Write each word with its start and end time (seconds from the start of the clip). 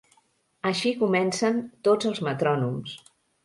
Així 0.69 0.93
comencen 1.03 1.61
tots 1.91 2.13
els 2.13 2.25
metrònoms. 2.31 3.01